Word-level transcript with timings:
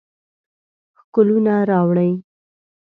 ښکلونه 0.99 1.53
راوړي 1.69 2.11